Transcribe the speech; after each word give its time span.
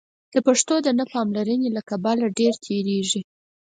د 0.33 0.35
پښتو 0.47 0.75
د 0.85 0.87
نه 0.99 1.05
پاملرنې 1.13 1.69
له 1.75 1.81
کبله 1.89 2.25
ډېره 2.37 2.57
تېرېږي. 2.65 3.21